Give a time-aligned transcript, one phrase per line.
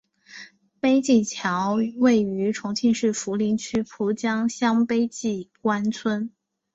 [0.79, 6.31] 碑记桥位于重庆市涪陵区蒲江乡碑记关村。